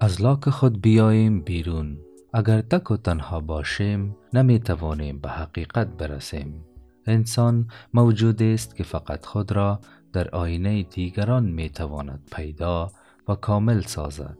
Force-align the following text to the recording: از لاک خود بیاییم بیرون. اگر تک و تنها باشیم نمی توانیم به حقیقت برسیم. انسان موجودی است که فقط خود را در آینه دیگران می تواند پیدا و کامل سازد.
از 0.00 0.22
لاک 0.22 0.50
خود 0.50 0.82
بیاییم 0.82 1.40
بیرون. 1.40 1.98
اگر 2.32 2.60
تک 2.60 2.90
و 2.90 2.96
تنها 2.96 3.40
باشیم 3.40 4.16
نمی 4.32 4.58
توانیم 4.58 5.18
به 5.18 5.28
حقیقت 5.28 5.86
برسیم. 5.86 6.64
انسان 7.06 7.68
موجودی 7.94 8.54
است 8.54 8.76
که 8.76 8.84
فقط 8.84 9.26
خود 9.26 9.52
را 9.52 9.80
در 10.12 10.28
آینه 10.28 10.82
دیگران 10.82 11.44
می 11.44 11.70
تواند 11.70 12.28
پیدا 12.32 12.92
و 13.28 13.34
کامل 13.34 13.80
سازد. 13.80 14.38